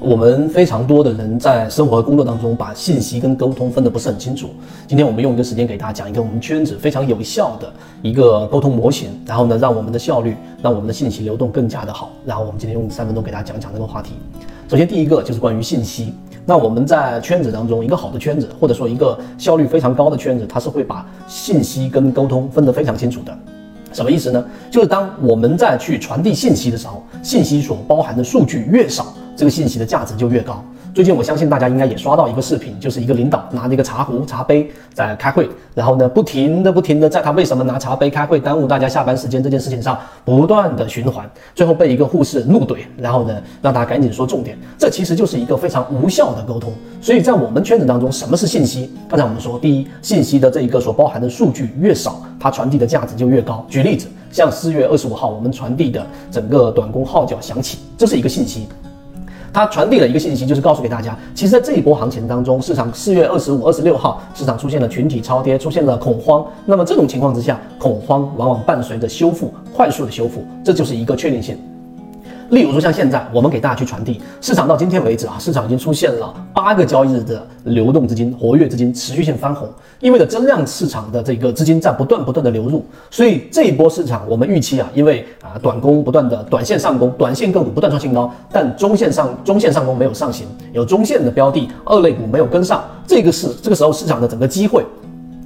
[0.00, 4.50] 我们非常多的人在生活和工作当中，把信息跟沟通分得不是很清楚。
[4.86, 12.12] 今天我们用一个时间给大家讲一个我们圈子非常有效的一个沟通模型，然后呢，让我们的效率，让我们的信息流动更加的好。
[12.24, 14.12] 然后我们今天用三分钟给大家讲讲这个话题。
[14.68, 16.14] 首先第一个就是关于信息。
[16.46, 23.36] 那我们在圈子当中，一个好的圈子，或者说一个效率非常高的圈子，它是会把信息跟沟通分得非常清楚的。
[23.92, 24.44] 什么意思呢？
[24.70, 29.12] 就是当我们在去传递信息的时候，信息所包含的数据越少。
[29.38, 30.64] 这个信息的价值就越高。
[30.92, 44.58] 最近我相信大家应该也刷到一个视频，就是一个领导拿着一个茶壶、茶杯在开会，然后呢，不停的、不停的在他为什么拿茶杯开会耽误大家下班时间这件事情上不断的循环，最后被一个护士怒怼，然后呢，让他赶紧说重点。
[44.76, 46.72] 这其实就是一个非常无效的沟通。
[47.00, 48.90] 所以在我们圈子当中，什么是信息？
[49.08, 53.64] 刚才我们说，第一，信息的这一个所包含的数据越少，它传递的价值就越高。
[53.68, 58.66] 举例子，像四月二十五号我们传递的整个短工号角响起，这是一个信息。
[59.52, 66.46] 它传递了一个信息，就是告诉给大家，其实，在这一波行情当中，市场四月二十五、二十六号，市场出现了群体超跌，出现了恐慌。
[66.64, 71.58] 那么这种情况之下，恐慌往往伴随着修复，快速的修复，这就是一个确定性。
[72.50, 79.68] 例如说，像现在我们给大家去传递，市场到今天为止啊，市场已经出现了八个交易日的流动资金、活跃资金持续性翻红，
[80.00, 82.82] 意味着增量市场的这个资金在不断不断的流入。
[83.10, 94.84] 所以这一波市场，我们预期啊，因为啊短攻不断的短线上攻，短线个股不断创新高，但中线上中线上攻没有上行，有中线的标的二类股没有跟上，这个是这个时候市场的整个机会，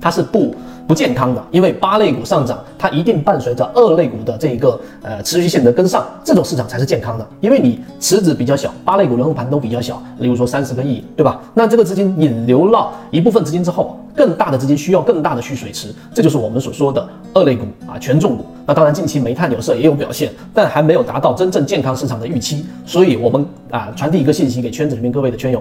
[0.00, 0.54] 它是不。
[0.86, 7.26] 不健康的，因为八类股上涨，它一定伴随着二类股的这一个呃持续性的跟上，这种市场才是健康的。
[7.40, 11.40] 因为你池子比较小，八类股轮盘都比较小，例如说三十个亿，对吧？
[11.54, 18.46] 那这个资金引流了一部分资金之后，更大的资金需要更大的蓄水池，这就是我们所说的二类股啊权重股。
[18.64, 22.64] 那当然近期煤炭有色也有表现，但还没有达到真正健康市场的预期。
[22.84, 25.60] 所以我们啊传递一个信息给圈子里面各位的圈友。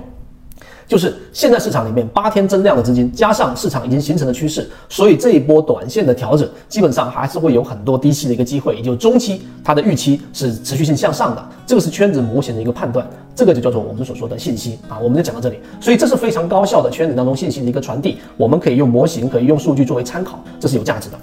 [0.87, 21.17] 就是现在市场里面八天增量的资金，加上市场已经形成的趋势，所以这一波短线的调整，基本上还是会有很多低吸的一个机会，也就是中期它的预期是持续性向上的，这个是圈子模型的一个判断，这个就叫做我们所说的信息啊，我们就讲到这里，所以这是非常高效的圈子当中信息的一个传递，我们可以用模型，可以用数据作为参考，这是有价值的。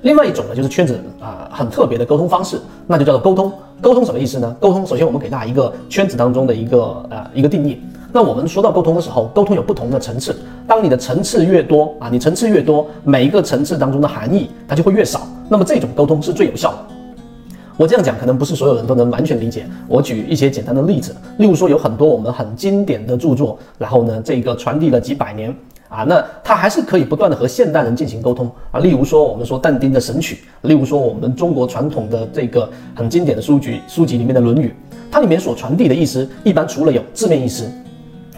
[0.00, 3.52] 另外一种呢，就是圈子啊很特别的沟通方式，那就叫做沟通。
[3.80, 4.56] 沟通什么意思呢？
[4.58, 7.80] 沟通首先我们给大家一个圈子当中的一个呃一个定义。
[8.14, 10.36] 那我们说到沟通的时候，沟通有不同的层次。
[10.68, 15.26] 当你的层次越多啊，你层次越多，每一个层次当中的含义它就会越少。
[15.48, 16.78] 那么这种沟通是最有效的。
[17.78, 19.66] 我这样讲可能不是所有人都能完全理解。
[19.88, 25.54] 我举一些简单的例子，例如说有很多我们很经典的著作，然后呢这个传递了几百年
[25.88, 28.78] 啊，那它还是可以不断的和现代人进行沟通啊。
[28.78, 34.68] 例如说我们说但丁的《神曲》，例如说我们中国传统的这个很经典的书籍书籍里面的《论语》，
[35.10, 37.66] 它里面所传递的意思，一般除了有字面意思。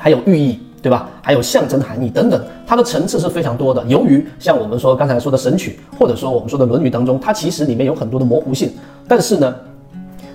[0.04, 1.08] 还有寓意，对吧？
[1.22, 3.82] 还有象征含义等等，它的层次是非常多的。
[3.86, 8.70] 由于像我们说刚才说的《神曲》，或者说我们说的《论语》当中，它其实里面有很多的模糊性。
[9.08, 9.54] 但是呢，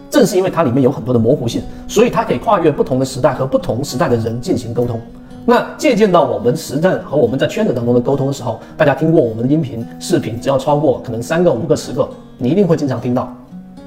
[0.10, 5.00] 正是因为它里面有很多的模糊性，所以它可以跨越不同的时代和不同时代的人进行沟通。
[5.46, 12.10] 那借鉴到我们实战和我们在圈子当中的沟通的时候，大家听过我们的音频、视频，只要超过可能三个、五个、十个，
[12.40, 13.32] 你一定会经常听到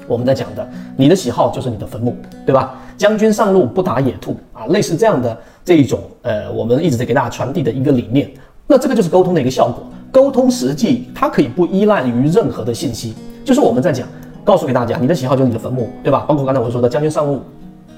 [0.07, 0.65] 我们在讲的：
[0.95, 2.15] 你的喜好就是你的坟墓，
[2.45, 2.79] 对吧？
[2.97, 5.37] 将军上路不打野兔啊，类似这样的。
[5.65, 8.29] 这一种呃，我们一直在给大家传递的一个理念，
[8.67, 9.81] 那这个就是沟通的一个效果。
[10.11, 13.13] 沟通实际它可以不依赖于任何的信息，
[13.45, 14.05] 就是我们在讲，
[14.43, 16.25] 告诉给大家，你的喜好就是你的坟墓，对吧？
[16.27, 17.41] 包括刚才我说的将军上路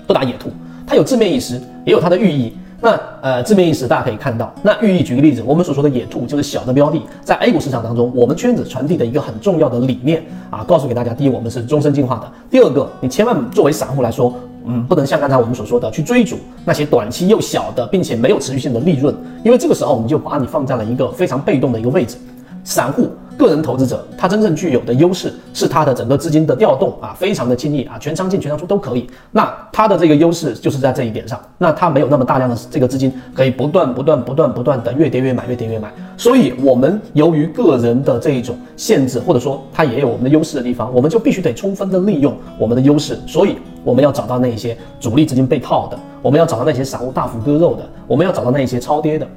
[0.06, 0.52] 不打野兔，
[0.86, 2.54] 它有字面意思，也有它的寓意。
[2.80, 2.92] 那
[3.24, 14.32] 呃，字面意思大家可以看到，那寓意举个例子，我们所说的野兔就是小的标的，在 A 股市场当中，我们圈子传递的一个很重要的理念啊，告诉给大家，第一，我们是终身进化的；第二个，你千万作为散户来说。
[14.68, 22.18] 嗯，不能像刚才我们所说的去追逐那些短期又小的，并且没有持续性的利润，因为这个时候我们就把你放在了一个非常被动的一个位置。
[22.66, 29.08] 散户、个人投资者，他真正具有的优势是他的整个资金的调动啊，非常的轻易啊，全仓进、全仓出都可以。
[29.32, 35.94] 那他的这个优势就是在这一点上，那他没有那么大量的这个资金可以不断、不断、不断、不断的越跌越买、越跌越买。
[36.18, 43.18] 所以，我们由于个人的这一种限制，或者说他也有我们的优势的地方，我们就必须得充分的利用我们的优势。
[43.26, 43.56] 所以。
[43.86, 49.28] 我们要找到那些主力资金被套的，我们要找到那些散户大幅割肉的，我们要找到那些超跌的。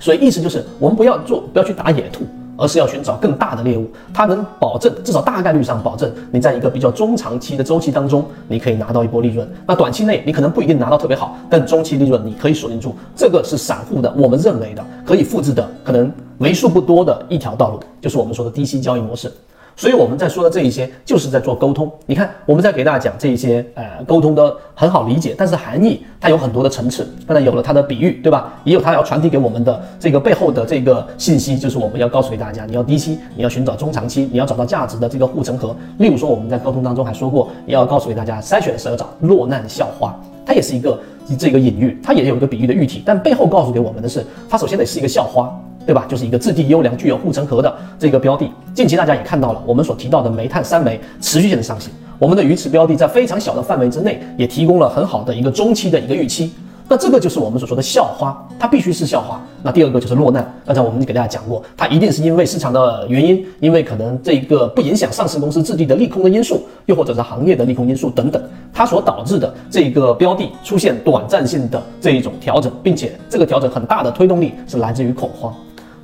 [0.00, 2.24] 所以意思就是，我们不要做，不要去打野兔，
[2.56, 3.90] 而是要寻找更大的猎物。
[4.12, 9.48] 它能保证至少大概率上保证你在一个比较中长期的周期当中，你可以拿到一波利润。
[9.66, 12.94] 那短期内你可能不一定拿到特别好，但中期利润你可以锁定住。
[13.16, 19.32] 这个是散户的，我们认为的可以复制的，可能为数不多的一条道路，就是我们说的低息交易模式。
[19.76, 21.90] 所以我们在说的这一些，就是在做沟通。
[22.06, 27.08] 你看，我们在给大家讲这一些，呃，沟通的很好理解，但是含义它有很多的层次。
[27.26, 28.52] 当然有了它的比喻，对吧？
[28.64, 35.74] 也有它要传递给我们的这个背后的这个信息，就是我们要告诉给大家，你要低吸，你要寻找中长期，你要找到价值的这个护城河。
[35.98, 40.14] 例如说，我们在沟通当中还说过，也要告诉给大家，筛选的时候找落难校花，
[40.46, 41.00] 它也是一个
[41.36, 45.52] 这个隐喻，它也有一个比喻的喻体，但背后告诉给我们的是，它首先得是一个校花。
[45.86, 46.06] 对吧？
[46.08, 48.50] 就是一个质地优良、具有护城河的这个标的。
[48.74, 56.52] 近期大家也看到了，我们所提到的煤炭三煤持续性的上行，我们的鱼池标的在非常小的范围之内，也提供了很好的一个中期的一个预期。
[56.86, 59.40] 那这个就是我们所说的校花，它必须是校花。
[59.62, 60.46] 那第二个就是落难。
[60.66, 75.54] 刚才我们给大家讲过，它一定是因为市场的原因，因为可能这一个不影响上市公司质地的利空的因素，又或者是行业的利空因素等等，它所导致的这个标的出现短暂性的这一种调整，并且这个调整很大的推动力是来自于恐慌。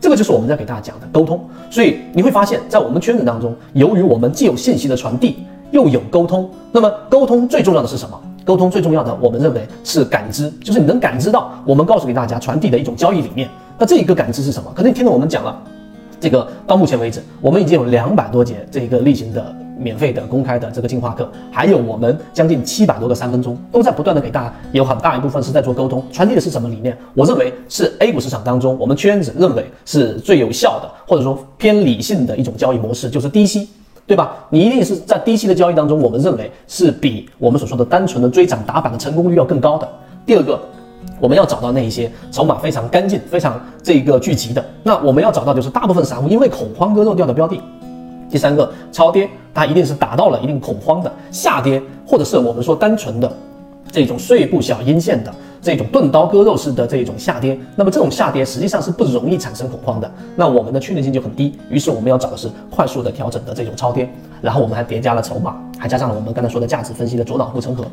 [0.00, 1.38] 这个就是我们在给大家讲的沟通，
[1.70, 8.18] 所以你会发现在我们圈子当中，由于我们既有信息的传递，又有沟通，那么沟通最重要的是什么？
[8.44, 13.46] 沟通最重要的，我们认为是感知，就是你能感知到我们告诉给大家传递的一种交易理念。
[13.78, 14.72] 那这一个感知是什么？
[14.74, 15.62] 可能你听到我们讲了，
[16.18, 19.54] 这个到目前为止，我们已经有两百多节这个例行的。
[19.80, 26.96] 免费的、公开的这个进化课，还有我们将近七百多个三分钟，都在不断的给大家，有很大一部分是在做沟通，传递的是什么理念？
[27.14, 33.68] 我认为是 A 股市场当中，我们圈子认为是最有效的，或者说偏理性的一种交易模式，就是低吸，
[34.06, 34.36] 对吧？
[34.50, 39.88] 你一定是在低吸的交易当中，我们认为是比我们所说的单纯的追涨打板的成功率要更高的。
[40.26, 40.60] 第二个，
[41.18, 47.60] 我们要找到那一些筹码非常干净、非常这个聚集的，那我们要找到就是大部分散户因为恐慌割肉掉的标的。
[48.28, 53.32] 第三个超跌，它一定是达到了一定恐慌的下跌，或者是我们说单纯的
[53.90, 57.58] 这种碎步小阴线的这种钝刀割肉式的这种下跌。
[57.76, 61.58] 那么这种下跌实际上是不容易产生恐慌的，那我们的确定性就很低。
[61.68, 64.08] 于是我们要找的是快速的调整的这种超跌，
[64.40, 67.84] 然后我们还叠加了筹码，还加上了我们刚才说的价值分析的左脑护城河，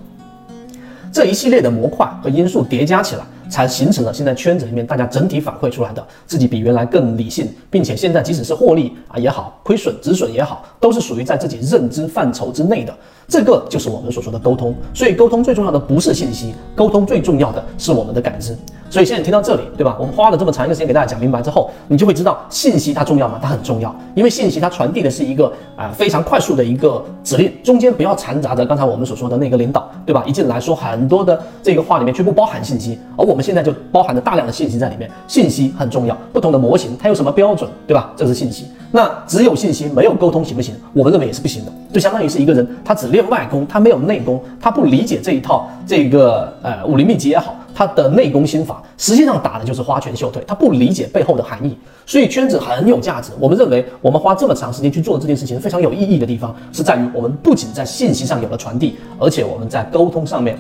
[1.12, 3.24] 这一系列的模块和因素叠加起来。
[3.50, 12.94] 才形成了现在圈子里面大家整体反馈出来的自己比原来更理性，并且现在即使是获利啊也好，亏损止损也好，都是属于在自己认知范畴之内的。
[13.28, 14.74] 这个就是我们所说的沟通。
[14.94, 18.56] 所以沟通最重要的不是信息，沟通最重要的是我们的感知。
[18.90, 19.98] 所以现在听到这里，对吧？
[20.00, 23.38] 我们花了这么长一个时间给大家讲明白之后，你就会知道信息它重要吗？
[23.42, 30.24] 它很重要，因为信息它传递的是一个啊非常快速的一个指令，中间不要掺杂着刚才我们所说的那个领导，对吧？
[30.26, 35.08] 一进来说很多的这个话里面却不包含信息，而我我们现在就包含了大量的信息在里面。
[35.28, 38.12] 信息很重要，不同的模型它有什么标准，对吧？
[38.18, 38.66] 这是信息。
[38.90, 40.74] 那只有信息没有沟通行不行？
[40.92, 47.54] 我们认为也是不行的，就相当于是一个人他只练外功，他没有内功，他不理解这一套这个呃武林秘籍也好。
[47.76, 53.32] 他的内功心法实际上打的就是花拳绣腿，他不理解背后的含义，所以圈子很有价值。
[53.40, 60.58] 我们认为，我们花这么长时间去做这件事情非常有意义的地方，是在于我们不仅在信息上有了传递，而且我们在沟通上面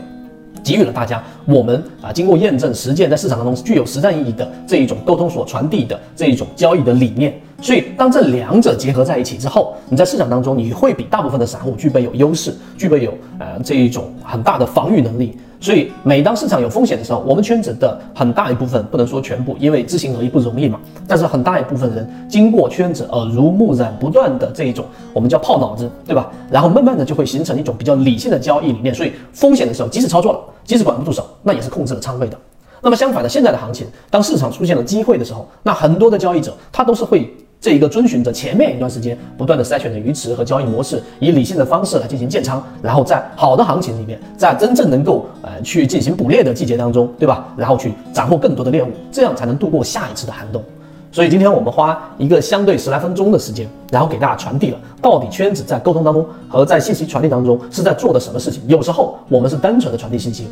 [0.67, 7.33] 给予了大家我们啊经过验证实践在市场当中具有实战意义的这一种沟通所传递的这一种交易的理念。
[7.61, 15.37] 所以当这两者结合在一起之后，你在市场当中你会比大部分的散户具备有优势，具备有呃这一种很大的防御能力。
[15.59, 20.79] 所以，每当市场有风险的时候，我们圈子的很大一部分，不能说全部，因为知行合一不容易嘛。
[21.07, 26.31] 但是很大一部分人经过圈子耳濡目染，不断的这一种我们叫泡脑子，对吧？
[26.51, 28.93] 然后慢慢的就会形成一种比较理性的交易理念。
[28.93, 32.37] 所以风险的时候，即使操作了，即使管不住手，那也是控制了仓位的。
[32.81, 37.35] 那么相反的，现在的行情，当市场出现了机会的时候，那很多的交易者他都是会。
[37.59, 47.47] 这一个遵循着前面一段时间不断的筛选的鱼池和交易模式，以理性的方式来进行建仓，然后在好的行情里面，在真正能够呃去进行捕猎的季节当中，对吧？
[47.57, 50.63] 然后去斩获更多的猎物，这样才能度过下一次的寒冬。
[51.11, 58.61] 所以今天我们花一个相对十来分钟的时间，然后给大家传递了到底圈子在沟通当中和在信息传递当中是在做的什么事情。
[58.67, 60.47] 有时候我们是单纯的传递信息。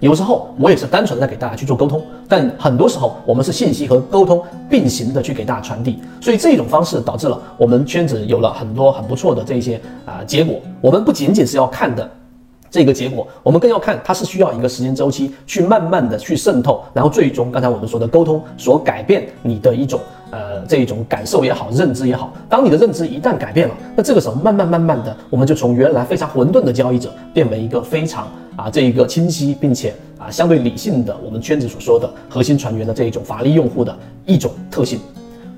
[0.00, 10.56] 有时候我也是单纯的在给大家去做沟通，但很多时候我们是信息和沟通并行的去给大家传递，所以这种方式导致了我们圈子有了很多很不错的这些啊结果。
[10.80, 12.10] 我们不仅仅是要看的
[12.70, 20.00] 这个结果，我们更要看它是需要一个时间周期去慢慢的去渗透，然后最终刚才我们说的沟通所改变你的一种
[20.30, 22.32] 呃这一种感受也好，认知也好。
[22.48, 28.28] 当你的认知一旦改变了，那这个时候慢慢慢慢的，我们就从原来非常混沌的交易者变为一个非常。
[28.56, 33.96] 啊，这一个清晰并且啊相对理性的，我们圈子所说的核心船员的这一种法力用户的
[34.26, 34.98] 一种特性。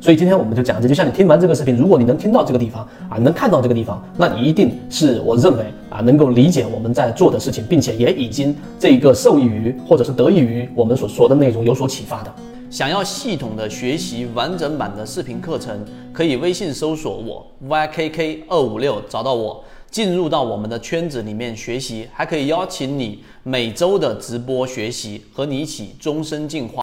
[0.00, 12.32] 所以今天我们就讲这，就像你听完这个视频，如果你能听到这个地方啊，能看到这个地方，那你一定是我认为啊能够理解我们在做的事情，并且也已经这个受益于或者是得益于我们所说的内容有所启发的。
[12.72, 26.80] 想要系统的学习完整版的视频课程，可以微信搜索我 ykk 二五六找到我，进入到我们的圈子里面学习，还可以邀请你每周的直播学习，和你一起终身进化。